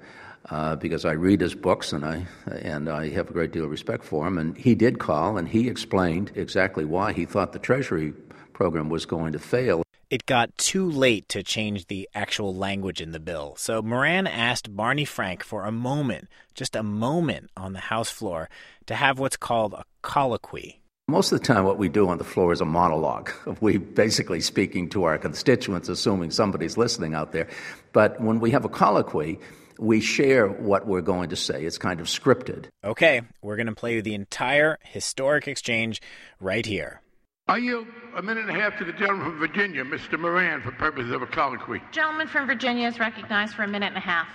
uh, 0.50 0.76
because 0.76 1.06
I 1.06 1.12
read 1.12 1.40
his 1.40 1.54
books 1.54 1.94
and 1.94 2.04
I 2.04 2.26
and 2.46 2.90
I 2.90 3.08
have 3.08 3.30
a 3.30 3.32
great 3.32 3.52
deal 3.52 3.64
of 3.64 3.70
respect 3.70 4.04
for 4.04 4.26
him. 4.26 4.36
And 4.36 4.54
he 4.54 4.74
did 4.74 4.98
call 4.98 5.38
and 5.38 5.48
he 5.48 5.66
explained 5.66 6.30
exactly 6.34 6.84
why 6.84 7.14
he 7.14 7.24
thought 7.24 7.54
the 7.54 7.58
Treasury 7.58 8.12
program 8.52 8.90
was 8.90 9.06
going 9.06 9.32
to 9.32 9.38
fail 9.38 9.85
it 10.10 10.26
got 10.26 10.56
too 10.56 10.88
late 10.88 11.28
to 11.30 11.42
change 11.42 11.86
the 11.86 12.08
actual 12.14 12.54
language 12.54 13.00
in 13.00 13.12
the 13.12 13.20
bill. 13.20 13.54
So 13.56 13.82
Moran 13.82 14.26
asked 14.26 14.74
Barney 14.74 15.04
Frank 15.04 15.42
for 15.42 15.64
a 15.64 15.72
moment, 15.72 16.28
just 16.54 16.76
a 16.76 16.82
moment 16.82 17.50
on 17.56 17.72
the 17.72 17.80
House 17.80 18.10
floor, 18.10 18.48
to 18.86 18.94
have 18.94 19.18
what's 19.18 19.36
called 19.36 19.74
a 19.74 19.84
colloquy. 20.02 20.80
Most 21.08 21.30
of 21.30 21.38
the 21.38 21.44
time, 21.44 21.64
what 21.64 21.78
we 21.78 21.88
do 21.88 22.08
on 22.08 22.18
the 22.18 22.24
floor 22.24 22.52
is 22.52 22.60
a 22.60 22.64
monologue. 22.64 23.30
We 23.60 23.78
basically 23.78 24.40
speaking 24.40 24.88
to 24.90 25.04
our 25.04 25.18
constituents, 25.18 25.88
assuming 25.88 26.32
somebody's 26.32 26.76
listening 26.76 27.14
out 27.14 27.32
there. 27.32 27.48
But 27.92 28.20
when 28.20 28.40
we 28.40 28.50
have 28.50 28.64
a 28.64 28.68
colloquy, 28.68 29.38
we 29.78 30.00
share 30.00 30.48
what 30.48 30.86
we're 30.86 31.02
going 31.02 31.30
to 31.30 31.36
say. 31.36 31.64
It's 31.64 31.78
kind 31.78 32.00
of 32.00 32.06
scripted. 32.06 32.66
Okay, 32.82 33.22
we're 33.40 33.56
going 33.56 33.66
to 33.66 33.74
play 33.74 33.94
you 33.94 34.02
the 34.02 34.14
entire 34.14 34.78
historic 34.82 35.46
exchange 35.46 36.02
right 36.40 36.66
here. 36.66 37.02
I 37.48 37.58
yield 37.58 37.86
a 38.16 38.22
minute 38.22 38.48
and 38.48 38.56
a 38.56 38.60
half 38.60 38.76
to 38.78 38.84
the 38.84 38.92
gentleman 38.92 39.30
from 39.30 39.38
Virginia, 39.38 39.84
Mr. 39.84 40.18
Moran, 40.18 40.60
for 40.62 40.72
purposes 40.72 41.12
of 41.12 41.22
a 41.22 41.28
colloquy. 41.28 41.80
Gentleman 41.92 42.26
from 42.26 42.44
Virginia 42.44 42.88
is 42.88 42.98
recognized 42.98 43.54
for 43.54 43.62
a 43.62 43.68
minute 43.68 43.86
and 43.86 43.96
a 43.96 44.00
half. 44.00 44.26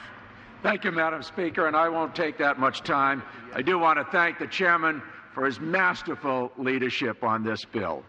Thank 0.63 0.85
you, 0.85 0.93
Madam 0.93 1.21
Speaker, 1.21 1.67
and 1.67 1.75
I 1.75 1.89
won't 1.89 2.15
take 2.15 2.37
that 2.37 2.57
much 2.57 2.83
time. 2.83 3.21
I 3.53 3.63
do 3.63 3.77
want 3.77 3.99
to 3.99 4.05
thank 4.13 4.39
the 4.39 4.47
chairman 4.47 5.01
for 5.33 5.45
his 5.45 5.59
masterful 5.59 6.53
leadership 6.57 7.21
on 7.21 7.43
this 7.43 7.65
bill. 7.65 8.01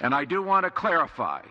And 0.00 0.12
I 0.12 0.24
do 0.24 0.42
want 0.42 0.64
to 0.64 0.70
clarify 0.70 1.42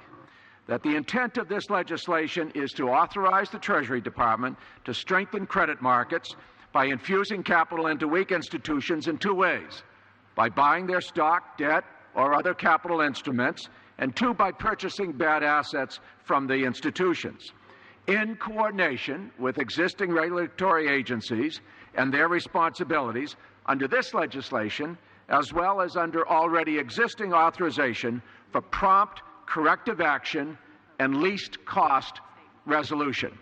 that 0.68 0.84
the 0.84 0.98
intent 0.98 1.38
of 1.38 1.48
this 1.48 1.70
legislation 1.70 2.52
is 2.56 2.74
to 2.74 2.90
authorize 2.90 3.50
the 3.50 3.60
Treasury 3.60 4.02
Department 4.02 4.58
to 4.84 4.94
strengthen 4.94 5.48
credit 5.48 5.82
markets 5.82 6.36
by 6.74 6.84
infusing 6.84 7.42
capital 7.42 7.88
into 7.88 8.06
weak 8.06 8.34
institutions 8.34 9.08
in 9.08 9.18
two 9.18 9.34
ways 9.34 9.84
by 10.36 10.50
buying 10.50 10.86
their 10.86 11.02
stock, 11.02 11.58
debt, 11.58 11.86
or 12.18 12.34
other 12.34 12.54
capital 12.54 13.00
instruments, 13.00 13.70
and 14.00 14.14
two, 14.16 14.34
by 14.34 14.52
purchasing 14.52 15.12
bad 15.14 15.44
assets 15.44 16.00
from 16.26 16.46
the 16.48 16.56
institutions. 16.66 17.54
in 18.08 18.38
coordination 18.38 19.30
with 19.38 19.58
existing 19.58 20.10
regulatory 20.14 20.88
agencies 20.88 21.60
and 21.96 22.14
their 22.14 22.30
responsibilities 22.30 23.36
under 23.66 23.86
this 23.86 24.14
legislation, 24.14 24.98
as 25.28 25.52
well 25.52 25.82
as 25.82 25.98
under 25.98 26.26
already 26.30 26.78
existing 26.80 27.34
authorization 27.34 28.22
for 28.54 28.62
prompt 28.62 29.22
corrective 29.46 30.00
action 30.00 30.58
and 31.00 31.18
least 31.22 31.54
cost 31.66 32.22
resolution. 32.66 33.38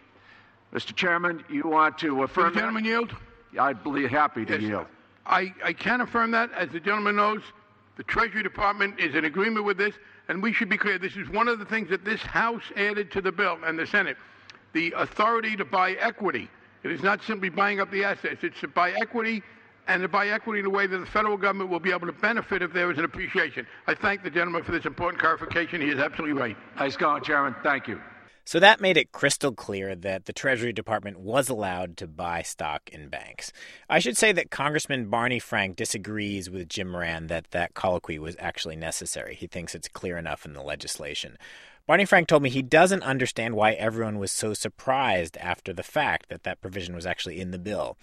Mr. 0.74 0.96
Chairman, 0.96 1.44
you 1.48 1.62
want 1.65 1.96
to 2.00 2.24
affirm 2.24 2.46
Will 2.46 2.51
the 2.53 2.60
gentleman 2.60 2.84
that? 2.86 2.89
yield? 2.89 3.15
I'd 3.60 3.84
be 3.84 4.08
happy 4.08 4.46
to 4.46 4.53
Yes. 4.53 4.62
yield. 4.63 4.88
I, 5.27 5.53
I 5.63 5.74
can 5.74 6.01
affirm 6.01 6.32
that. 6.32 6.50
As 6.53 6.70
the 6.70 6.79
gentleman 6.79 7.17
knows, 7.17 7.41
the 7.98 8.04
Treasury 8.04 8.44
Department 8.44 9.00
is 9.00 9.16
in 9.16 9.25
agreement 9.25 9.66
with 9.66 9.78
this, 9.78 9.96
and 10.28 10.42
we 10.42 10.52
should 10.54 10.70
be 10.70 10.78
clear. 10.78 10.98
This 10.98 11.16
is 11.16 11.30
one 11.30 11.48
of 11.48 11.60
the 11.60 11.66
things 11.66 11.90
that 11.90 12.04
this 12.04 12.22
House 12.22 12.64
added 12.75 13.12
to 13.12 13.22
the 13.22 13.32
bill 13.32 13.58
and 13.66 13.78
the 13.78 13.88
Senate 13.88 14.18
the 14.75 14.94
authority 14.98 15.56
to 15.56 15.66
buy 15.66 15.94
equity. 15.94 16.50
It 16.84 16.92
is 16.92 17.02
not 17.02 17.24
simply 17.24 17.50
buying 17.50 17.80
up 17.80 17.90
the 17.90 18.04
assets, 18.04 18.44
it's 18.44 18.60
to 18.60 18.68
buy 18.68 18.92
equity 18.92 19.42
and 19.88 20.02
to 20.02 20.08
buy 20.08 20.28
equity 20.28 20.60
in 20.60 20.66
a 20.66 20.70
way 20.70 20.86
that 20.86 20.98
the 20.98 21.06
federal 21.06 21.38
government 21.38 21.70
will 21.70 21.80
be 21.80 21.92
able 21.92 22.08
to 22.08 22.14
benefit 22.14 22.62
if 22.62 22.74
there 22.74 22.92
is 22.92 22.98
an 22.98 23.06
appreciation. 23.06 23.66
I 23.88 23.96
thank 23.96 24.24
the 24.24 24.30
gentleman 24.30 24.64
for 24.64 24.72
this 24.72 24.86
important 24.86 25.22
clarification. 25.22 25.80
He 25.80 25.90
is 25.90 26.00
absolutely 26.00 26.40
right. 26.40 26.58
Going, 26.98 27.24
Chairman. 27.24 27.56
Thank 27.64 27.88
you. 27.88 28.00
So 28.48 28.60
that 28.60 28.80
made 28.80 28.96
it 28.96 29.12
crystal 29.12 29.52
clear 29.52 29.96
that 29.96 30.25
the 30.25 30.34
Treasury 30.34 30.72
Department 30.72 31.20
was 31.20 31.50
allowed 31.50 31.98
to 31.98 32.08
buy 32.08 32.44
stock 32.44 32.88
in 32.92 33.10
banks. 33.10 33.52
I 33.90 33.98
should 33.98 34.18
say 34.18 34.32
that 34.34 34.52
Congressman 34.52 35.10
Barney 35.10 35.40
Frank 35.40 35.75
disagrees 35.75 36.48
with 36.48 36.70
Jim 36.70 36.92
Moran 36.92 37.25
that 37.28 37.50
that 37.52 37.74
colloquy 37.74 38.20
was 38.20 38.36
actually 38.38 38.75
necessary. 38.75 39.34
He 39.34 39.48
thinks 39.48 39.74
it's 39.74 39.88
clear 39.88 40.16
enough 40.16 40.46
in 40.46 40.54
the 40.54 40.62
legislation. 40.62 41.40
Barney 41.88 42.06
Frank 42.06 42.28
told 42.28 42.44
me 42.44 42.52
he 42.52 42.62
doesn't 42.62 43.02
understand 43.02 43.56
why 43.56 43.72
everyone 43.74 44.20
was 44.20 44.32
so 44.32 44.54
surprised 44.54 45.38
after 45.38 45.74
the 45.74 45.84
fact 45.84 46.30
that 46.30 46.44
that 46.44 46.62
provision 46.62 46.94
was 46.94 47.08
actually 47.08 47.40
in 47.42 47.50
the 47.50 47.60
bill. 47.60 47.98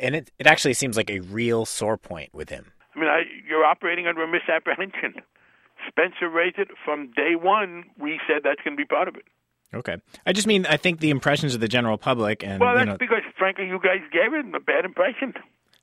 And 0.00 0.16
it, 0.16 0.32
it 0.38 0.48
actually 0.48 0.74
seems 0.74 0.96
like 0.96 1.10
a 1.10 1.20
real 1.20 1.64
sore 1.64 1.96
point 1.96 2.34
with 2.34 2.48
him. 2.48 2.72
I 2.96 2.98
mean, 2.98 3.08
I, 3.08 3.22
you're 3.48 3.64
operating 3.64 4.08
under 4.08 4.24
a 4.24 4.28
misapprehension. 4.28 5.22
Spencer 5.88 6.28
raised 6.28 6.58
it 6.58 6.68
from 6.84 7.12
day 7.12 7.36
one. 7.36 7.84
We 7.98 8.18
said 8.26 8.42
that's 8.42 8.60
going 8.64 8.76
to 8.76 8.80
be 8.80 8.84
part 8.84 9.06
of 9.06 9.14
it. 9.14 9.24
Okay. 9.76 9.96
I 10.24 10.32
just 10.32 10.46
mean, 10.46 10.66
I 10.66 10.76
think 10.76 11.00
the 11.00 11.10
impressions 11.10 11.54
of 11.54 11.60
the 11.60 11.68
general 11.68 11.98
public 11.98 12.42
and. 12.42 12.60
Well, 12.60 12.72
you 12.72 12.78
that's 12.78 12.88
know, 12.88 12.96
because, 12.98 13.22
frankly, 13.38 13.66
you 13.66 13.78
guys 13.82 14.00
gave 14.12 14.32
it 14.32 14.54
a 14.54 14.60
bad 14.60 14.84
impression. 14.84 15.34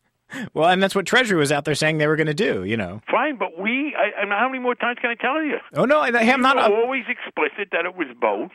well, 0.53 0.69
and 0.69 0.81
that's 0.81 0.95
what 0.95 1.05
Treasury 1.05 1.37
was 1.37 1.51
out 1.51 1.65
there 1.65 1.75
saying 1.75 1.97
they 1.97 2.07
were 2.07 2.15
going 2.15 2.27
to 2.27 2.33
do, 2.33 2.63
you 2.63 2.77
know. 2.77 3.01
Fine, 3.09 3.37
but 3.37 3.59
we, 3.59 3.95
I, 3.95 4.21
I 4.21 4.25
mean, 4.25 4.33
how 4.33 4.49
many 4.49 4.59
more 4.59 4.75
times 4.75 4.97
can 5.01 5.11
I 5.11 5.15
tell 5.15 5.43
you? 5.43 5.57
Oh, 5.73 5.85
no, 5.85 5.99
I, 5.99 6.07
I'm 6.07 6.41
not. 6.41 6.55
We 6.55 6.61
uh, 6.61 6.69
were 6.69 6.83
always 6.83 7.03
explicit 7.07 7.69
that 7.71 7.85
it 7.85 7.95
was 7.95 8.07
both, 8.19 8.51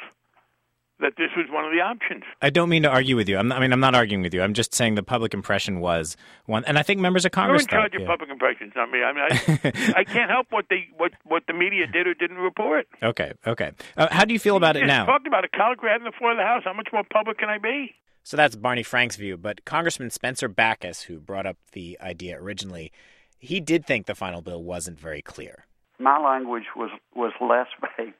that 1.00 1.14
this 1.16 1.30
was 1.36 1.46
one 1.50 1.64
of 1.64 1.70
the 1.70 1.80
options. 1.80 2.24
I 2.42 2.50
don't 2.50 2.68
mean 2.68 2.82
to 2.82 2.88
argue 2.88 3.14
with 3.16 3.28
you. 3.28 3.38
I'm 3.38 3.52
I 3.52 3.60
mean, 3.60 3.72
I'm 3.72 3.80
not 3.80 3.94
arguing 3.94 4.22
with 4.22 4.34
you. 4.34 4.42
I'm 4.42 4.54
just 4.54 4.74
saying 4.74 4.94
the 4.96 5.02
public 5.02 5.32
impression 5.34 5.80
was 5.80 6.16
one, 6.46 6.64
and 6.64 6.78
I 6.78 6.82
think 6.82 7.00
members 7.00 7.24
of 7.24 7.30
You're 7.30 7.42
Congress. 7.44 7.62
in 7.62 7.68
charge 7.68 7.92
thought, 7.92 7.96
of 7.96 8.00
yeah. 8.02 8.06
public 8.08 8.30
impressions, 8.30 8.72
not 8.74 8.90
me. 8.90 9.02
I 9.02 9.12
mean, 9.12 9.24
I, 9.24 9.92
I 10.00 10.04
can't 10.04 10.30
help 10.30 10.48
what 10.50 10.66
they 10.70 10.88
what 10.96 11.12
what 11.24 11.44
the 11.46 11.52
media 11.54 11.86
did 11.86 12.06
or 12.06 12.14
didn't 12.14 12.38
report. 12.38 12.86
Okay, 13.02 13.32
okay. 13.46 13.72
Uh, 13.96 14.08
how 14.10 14.24
do 14.24 14.32
you 14.32 14.38
feel 14.40 14.56
about 14.56 14.76
it 14.76 14.80
Just 14.80 14.88
now? 14.88 15.06
talked 15.06 15.26
about 15.26 15.44
a 15.44 15.48
colloquy 15.48 15.86
on 15.88 16.04
the 16.04 16.12
floor 16.18 16.32
of 16.32 16.36
the 16.38 16.42
House. 16.44 16.62
How 16.64 16.72
much 16.72 16.88
more 16.92 17.04
public 17.12 17.38
can 17.38 17.48
I 17.48 17.58
be? 17.58 17.94
So 18.24 18.36
that's 18.36 18.56
Barney 18.56 18.82
Frank's 18.82 19.16
view, 19.16 19.36
but 19.38 19.64
Congressman 19.64 20.10
Spencer 20.10 20.48
Bachus, 20.50 21.04
who 21.04 21.18
brought 21.18 21.46
up 21.46 21.56
the 21.72 21.96
idea 22.02 22.38
originally, 22.38 22.92
he 23.38 23.58
did 23.60 23.86
think 23.86 24.04
the 24.06 24.14
final 24.14 24.42
bill 24.42 24.62
wasn't 24.62 24.98
very 24.98 25.22
clear. 25.22 25.64
My 25.98 26.18
language 26.18 26.64
was 26.76 26.90
was 27.14 27.32
less 27.40 27.68
vague. 27.96 28.12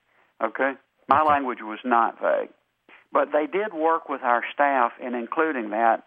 Okay, 0.43 0.73
my 1.09 1.21
Okay. 1.21 1.29
language 1.29 1.59
was 1.63 1.79
not 1.85 2.19
vague, 2.23 2.49
but 3.13 3.29
they 3.33 3.47
did 3.47 3.73
work 3.73 4.09
with 4.09 4.23
our 4.23 4.43
staff 4.53 4.93
in 5.01 5.15
including 5.15 5.71
that, 5.71 6.05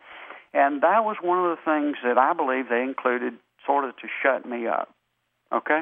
and 0.54 0.82
that 0.82 1.04
was 1.04 1.18
one 1.22 1.40
of 1.40 1.58
the 1.58 1.64
things 1.64 1.98
that 2.04 2.18
I 2.18 2.34
believe 2.34 2.70
they 2.70 2.82
included 2.82 3.34
sort 3.66 3.86
of 3.86 3.96
to 3.98 4.08
shut 4.22 4.46
me 4.46 4.68
up. 4.68 4.94
Okay. 5.52 5.82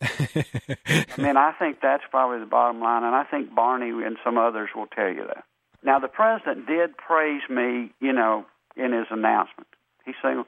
I 0.00 1.20
mean, 1.20 1.36
I 1.36 1.52
think 1.58 1.78
that's 1.82 2.04
probably 2.10 2.40
the 2.40 2.46
bottom 2.46 2.80
line, 2.80 3.04
and 3.04 3.14
I 3.14 3.24
think 3.24 3.54
Barney 3.54 3.90
and 4.04 4.16
some 4.24 4.38
others 4.38 4.70
will 4.74 4.86
tell 4.86 5.08
you 5.08 5.24
that. 5.26 5.44
Now, 5.82 5.98
the 5.98 6.08
president 6.08 6.66
did 6.66 6.96
praise 6.96 7.42
me, 7.48 7.92
you 8.00 8.12
know, 8.12 8.46
in 8.76 8.92
his 8.92 9.06
announcement. 9.10 9.68
He 10.04 10.12
said, 10.22 10.44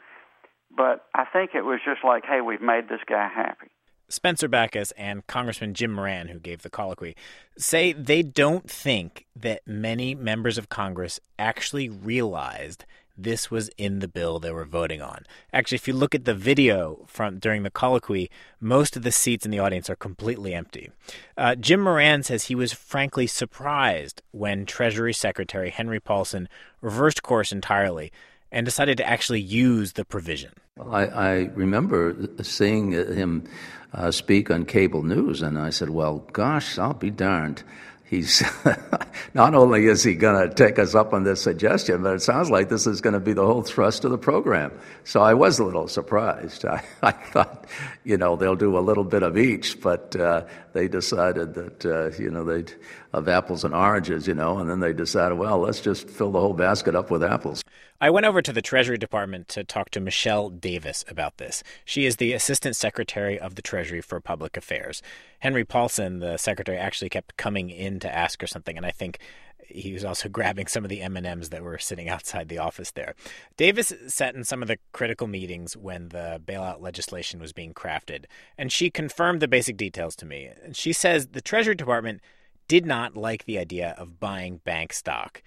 but 0.74 1.04
I 1.14 1.24
think 1.24 1.50
it 1.54 1.62
was 1.62 1.80
just 1.84 2.04
like, 2.04 2.24
hey, 2.24 2.40
we've 2.40 2.62
made 2.62 2.88
this 2.88 3.00
guy 3.06 3.28
happy. 3.28 3.70
Spencer 4.10 4.48
Bachus 4.48 4.92
and 4.96 5.26
Congressman 5.26 5.72
Jim 5.72 5.92
Moran, 5.92 6.28
who 6.28 6.38
gave 6.38 6.62
the 6.62 6.70
colloquy, 6.70 7.16
say 7.56 7.92
they 7.92 8.22
don't 8.22 8.68
think 8.68 9.26
that 9.34 9.66
many 9.66 10.14
members 10.14 10.58
of 10.58 10.68
Congress 10.68 11.20
actually 11.38 11.88
realized 11.88 12.84
this 13.16 13.50
was 13.50 13.70
in 13.76 13.98
the 13.98 14.08
bill 14.08 14.38
they 14.38 14.50
were 14.50 14.64
voting 14.64 15.02
on. 15.02 15.24
Actually, 15.52 15.76
if 15.76 15.86
you 15.86 15.94
look 15.94 16.14
at 16.14 16.24
the 16.24 16.34
video 16.34 17.04
from 17.06 17.38
during 17.38 17.62
the 17.62 17.70
colloquy, 17.70 18.30
most 18.60 18.96
of 18.96 19.02
the 19.02 19.12
seats 19.12 19.44
in 19.44 19.50
the 19.50 19.58
audience 19.58 19.90
are 19.90 19.96
completely 19.96 20.54
empty. 20.54 20.90
Uh, 21.36 21.54
Jim 21.54 21.80
Moran 21.80 22.22
says 22.22 22.44
he 22.44 22.54
was 22.54 22.72
frankly 22.72 23.26
surprised 23.26 24.22
when 24.30 24.66
Treasury 24.66 25.12
Secretary 25.12 25.70
Henry 25.70 26.00
Paulson 26.00 26.48
reversed 26.80 27.22
course 27.22 27.52
entirely 27.52 28.10
and 28.52 28.64
decided 28.64 28.98
to 28.98 29.08
actually 29.08 29.40
use 29.40 29.92
the 29.92 30.04
provision. 30.04 30.52
Well, 30.76 30.94
I, 30.94 31.04
I 31.04 31.34
remember 31.54 32.16
seeing 32.42 32.92
him 32.92 33.44
uh, 33.92 34.10
speak 34.10 34.50
on 34.50 34.64
cable 34.64 35.02
news, 35.02 35.42
and 35.42 35.58
I 35.58 35.70
said, 35.70 35.90
Well, 35.90 36.18
gosh, 36.32 36.78
I'll 36.78 36.94
be 36.94 37.10
darned. 37.10 37.62
He's 38.10 38.42
not 39.34 39.54
only 39.54 39.86
is 39.86 40.02
he 40.02 40.16
going 40.16 40.48
to 40.48 40.52
take 40.52 40.80
us 40.80 40.96
up 40.96 41.12
on 41.12 41.22
this 41.22 41.40
suggestion, 41.40 42.02
but 42.02 42.16
it 42.16 42.22
sounds 42.22 42.50
like 42.50 42.68
this 42.68 42.88
is 42.88 43.00
going 43.00 43.12
to 43.12 43.20
be 43.20 43.34
the 43.34 43.46
whole 43.46 43.62
thrust 43.62 44.04
of 44.04 44.10
the 44.10 44.18
program. 44.18 44.72
So 45.04 45.22
I 45.22 45.34
was 45.34 45.60
a 45.60 45.64
little 45.64 45.86
surprised. 45.86 46.64
I, 46.64 46.82
I 47.04 47.12
thought, 47.12 47.66
you 48.02 48.16
know, 48.16 48.34
they'll 48.34 48.56
do 48.56 48.76
a 48.76 48.80
little 48.80 49.04
bit 49.04 49.22
of 49.22 49.38
each, 49.38 49.80
but 49.80 50.16
uh, 50.16 50.44
they 50.72 50.88
decided 50.88 51.54
that, 51.54 51.86
uh, 51.86 52.10
you 52.20 52.30
know, 52.30 52.42
they'd 52.42 52.74
of 53.12 53.28
apples 53.28 53.62
and 53.62 53.74
oranges, 53.74 54.26
you 54.26 54.34
know, 54.34 54.58
and 54.58 54.68
then 54.68 54.80
they 54.80 54.92
decided, 54.92 55.38
well, 55.38 55.58
let's 55.58 55.80
just 55.80 56.08
fill 56.10 56.32
the 56.32 56.40
whole 56.40 56.52
basket 56.52 56.96
up 56.96 57.12
with 57.12 57.22
apples. 57.22 57.62
I 58.02 58.08
went 58.08 58.24
over 58.24 58.40
to 58.40 58.52
the 58.52 58.62
Treasury 58.62 58.96
Department 58.96 59.46
to 59.48 59.62
talk 59.62 59.90
to 59.90 60.00
Michelle 60.00 60.48
Davis 60.48 61.04
about 61.06 61.36
this. 61.36 61.62
She 61.84 62.06
is 62.06 62.16
the 62.16 62.32
Assistant 62.32 62.74
Secretary 62.74 63.38
of 63.38 63.56
the 63.56 63.62
Treasury 63.62 64.00
for 64.00 64.18
Public 64.20 64.56
Affairs. 64.56 65.02
Henry 65.40 65.66
Paulson, 65.66 66.18
the 66.18 66.38
secretary, 66.38 66.78
actually 66.78 67.10
kept 67.10 67.36
coming 67.36 67.68
in 67.68 68.00
to 68.00 68.14
ask 68.14 68.40
her 68.40 68.46
something, 68.46 68.78
and 68.78 68.86
I 68.86 68.90
think 68.90 69.18
he 69.66 69.92
was 69.92 70.02
also 70.02 70.28
grabbing 70.30 70.66
some 70.66 70.82
of 70.82 70.88
the 70.88 71.02
M&Ms 71.02 71.50
that 71.50 71.62
were 71.62 71.76
sitting 71.76 72.08
outside 72.08 72.48
the 72.48 72.56
office 72.56 72.90
there. 72.90 73.14
Davis 73.58 73.92
sat 74.06 74.34
in 74.34 74.44
some 74.44 74.62
of 74.62 74.68
the 74.68 74.78
critical 74.92 75.26
meetings 75.26 75.76
when 75.76 76.08
the 76.08 76.40
bailout 76.42 76.80
legislation 76.80 77.38
was 77.38 77.52
being 77.52 77.74
crafted, 77.74 78.24
and 78.56 78.72
she 78.72 78.88
confirmed 78.88 79.40
the 79.40 79.48
basic 79.48 79.76
details 79.76 80.16
to 80.16 80.24
me. 80.24 80.48
She 80.72 80.94
says 80.94 81.28
the 81.28 81.42
Treasury 81.42 81.74
Department 81.74 82.22
did 82.66 82.86
not 82.86 83.14
like 83.14 83.44
the 83.44 83.58
idea 83.58 83.94
of 83.98 84.18
buying 84.18 84.62
bank 84.64 84.94
stock. 84.94 85.42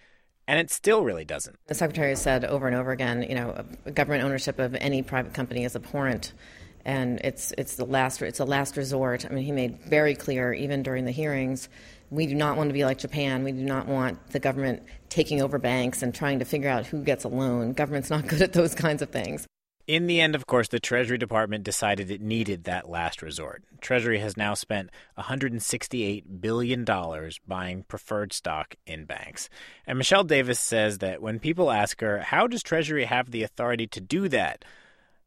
And 0.47 0.59
it 0.59 0.69
still 0.69 1.03
really 1.03 1.25
doesn't. 1.25 1.57
The 1.67 1.75
secretary 1.75 2.09
has 2.09 2.21
said 2.21 2.43
over 2.43 2.67
and 2.67 2.75
over 2.75 2.91
again, 2.91 3.23
you 3.23 3.35
know, 3.35 3.63
government 3.93 4.23
ownership 4.23 4.59
of 4.59 4.75
any 4.75 5.01
private 5.01 5.33
company 5.33 5.63
is 5.63 5.75
abhorrent, 5.75 6.33
and 6.83 7.21
it's 7.23 7.53
it's 7.57 7.77
the 7.77 7.85
last 7.85 8.21
it's 8.21 8.39
a 8.39 8.45
last 8.45 8.75
resort. 8.75 9.25
I 9.25 9.29
mean, 9.29 9.45
he 9.45 9.53
made 9.53 9.79
very 9.85 10.15
clear 10.15 10.51
even 10.51 10.83
during 10.83 11.05
the 11.05 11.11
hearings, 11.11 11.69
we 12.13 12.27
do 12.27 12.35
not 12.35 12.57
want 12.57 12.69
to 12.69 12.73
be 12.73 12.85
like 12.85 12.99
Japan. 12.99 13.43
We 13.43 13.51
do 13.51 13.63
not 13.63 13.87
want 13.87 14.29
the 14.29 14.39
government 14.39 14.83
taking 15.09 15.41
over 15.41 15.57
banks 15.57 16.03
and 16.03 16.13
trying 16.13 16.39
to 16.39 16.45
figure 16.45 16.69
out 16.69 16.85
who 16.85 17.03
gets 17.03 17.23
a 17.23 17.27
loan. 17.27 17.73
Government's 17.73 18.11
not 18.11 18.27
good 18.27 18.41
at 18.41 18.53
those 18.53 18.75
kinds 18.75 19.01
of 19.01 19.09
things. 19.09 19.47
In 19.85 20.07
the 20.07 20.21
end, 20.21 20.33
of 20.33 20.47
course, 20.47 20.69
the 20.69 20.79
Treasury 20.79 21.17
Department 21.17 21.65
decided 21.65 22.09
it 22.09 22.21
needed 22.21 22.63
that 22.63 22.89
last 22.89 23.21
resort. 23.21 23.63
Treasury 23.81 24.19
has 24.19 24.37
now 24.37 24.53
spent 24.53 24.89
$168 25.17 26.23
billion 26.39 26.85
buying 27.45 27.83
preferred 27.83 28.31
stock 28.31 28.75
in 28.87 29.03
banks. 29.03 29.49
And 29.85 29.97
Michelle 29.97 30.23
Davis 30.23 30.59
says 30.59 30.99
that 30.99 31.21
when 31.21 31.37
people 31.37 31.69
ask 31.69 31.99
her, 31.99 32.19
how 32.19 32.47
does 32.47 32.63
Treasury 32.63 33.03
have 33.03 33.31
the 33.31 33.43
authority 33.43 33.85
to 33.87 33.99
do 33.99 34.29
that? 34.29 34.63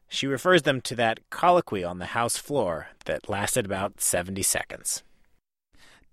She 0.09 0.27
refers 0.27 0.63
them 0.63 0.81
to 0.83 0.95
that 0.95 1.21
colloquy 1.29 1.85
on 1.85 1.99
the 1.99 2.07
House 2.07 2.39
floor 2.39 2.89
that 3.05 3.29
lasted 3.29 3.67
about 3.67 4.01
70 4.01 4.41
seconds. 4.43 5.03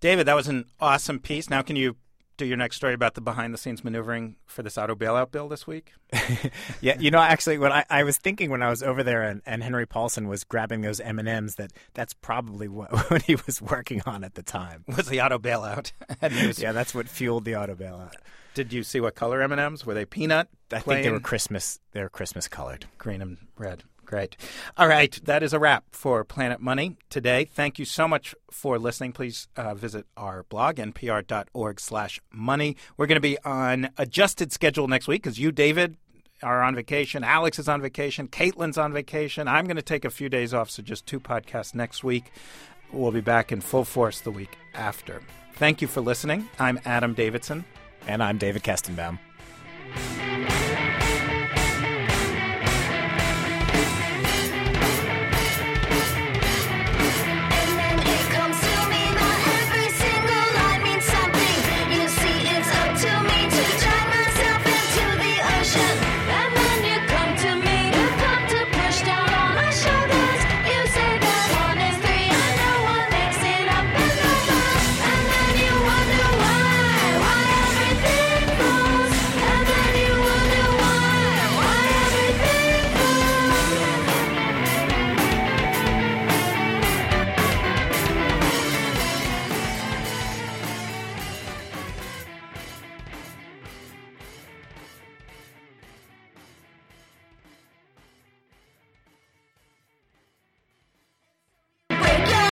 David, 0.02 0.28
that 0.28 0.36
was 0.36 0.50
an 0.50 0.66
awesome 0.82 1.20
piece. 1.20 1.50
Now, 1.50 1.62
can 1.62 1.78
you 1.78 1.96
do 2.38 2.46
your 2.46 2.58
next 2.58 2.78
story 2.78 2.94
about 2.94 3.14
the 3.14 3.22
behind 3.22 3.54
the 3.54 3.58
scenes 3.58 3.84
maneuvering 3.84 4.36
for 4.46 4.64
this 4.64 4.78
auto 4.78 4.96
bailout 4.96 5.32
bill 5.32 5.48
this 5.48 5.68
week? 5.68 5.94
yeah, 6.82 7.00
you 7.00 7.12
know, 7.12 7.20
actually, 7.20 7.58
when 7.58 7.72
I, 7.72 7.86
I 7.90 8.04
was 8.04 8.18
thinking 8.18 8.50
when 8.50 8.62
I 8.62 8.70
was 8.70 8.82
over 8.82 9.04
there 9.04 9.22
and, 9.24 9.42
and 9.46 9.64
Henry 9.64 9.86
Paulson 9.86 10.28
was 10.28 10.44
grabbing 10.44 10.82
those 10.82 11.00
M 11.00 11.20
and 11.20 11.28
M's, 11.28 11.56
that 11.56 11.72
that's 11.94 12.14
probably 12.14 12.68
what, 12.68 12.92
what 13.10 13.22
he 13.24 13.36
was 13.46 13.62
working 13.62 14.02
on 14.06 14.24
at 14.24 14.36
the 14.36 14.44
time. 14.44 14.84
Was 14.96 15.08
the 15.08 15.22
auto 15.22 15.38
bailout? 15.38 15.92
was- 16.48 16.60
yeah, 16.60 16.72
that's 16.72 16.96
what 16.96 17.08
fueled 17.08 17.46
the 17.46 17.56
auto 17.56 17.76
bailout. 17.76 18.14
Did 18.54 18.72
you 18.72 18.84
see 18.84 19.00
what 19.00 19.16
color 19.16 19.42
M 19.42 19.52
and 19.52 19.60
M's 19.60 19.86
were? 19.86 19.94
They 19.96 20.06
peanut? 20.06 20.48
I 20.72 20.80
think 20.80 21.04
they 21.04 21.12
were 21.12 21.20
Christmas. 21.20 21.80
They 21.92 22.02
were 22.02 22.10
Christmas 22.10 22.48
colored. 22.48 22.86
green 23.00 23.22
and 23.22 23.38
red. 23.58 23.84
Great. 24.06 24.36
All 24.78 24.88
right, 24.88 25.20
that 25.24 25.44
is 25.44 25.54
a 25.54 25.60
wrap 25.60 25.86
for 25.92 26.24
Planet 26.24 26.60
Money 26.60 26.98
today. 27.10 27.46
Thank 27.46 27.80
you 27.80 27.86
so 27.86 28.08
much 28.08 28.36
for 28.52 28.78
listening. 28.78 29.14
Please 29.14 29.48
uh, 29.56 29.74
visit 29.74 30.06
our 30.18 30.44
blog, 30.44 30.76
npr.org 30.76 31.80
slash 31.80 32.20
money. 32.32 32.76
We're 32.98 33.08
going 33.08 33.16
to 33.16 33.22
be 33.22 33.38
on 33.44 33.90
adjusted 33.98 34.52
schedule 34.52 34.88
next 34.88 35.08
week 35.08 35.24
because 35.24 35.40
you, 35.40 35.52
David, 35.52 35.98
are 36.44 36.62
on 36.62 36.76
vacation. 36.76 37.24
Alex 37.24 37.58
is 37.58 37.68
on 37.70 37.82
vacation. 37.82 38.28
Caitlin's 38.28 38.78
on 38.78 38.94
vacation. 38.94 39.48
I'm 39.48 39.66
going 39.66 39.78
to 39.78 39.82
take 39.82 40.06
a 40.06 40.10
few 40.10 40.30
days 40.30 40.54
off, 40.54 40.70
so 40.70 40.84
just 40.84 41.06
two 41.06 41.20
podcasts 41.20 41.74
next 41.74 42.04
week. 42.04 42.32
We'll 42.92 43.12
be 43.12 43.22
back 43.22 43.52
in 43.52 43.62
full 43.62 43.86
force 43.86 44.22
the 44.22 44.32
week 44.32 44.58
after. 44.74 45.22
Thank 45.56 45.82
you 45.82 45.88
for 45.88 46.02
listening. 46.02 46.48
I'm 46.60 46.80
Adam 46.86 47.14
Davidson. 47.14 47.66
And 48.08 48.22
I'm 48.22 48.38
David 48.38 48.64
Kestenbaum. 48.64 49.18